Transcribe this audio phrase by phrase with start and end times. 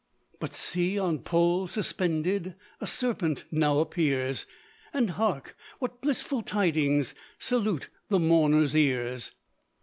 [0.39, 4.47] But see on pole suspended, A serpent now appears;
[4.95, 5.55] And hark!
[5.77, 9.33] what blissful tidings Salute the mourner's ears.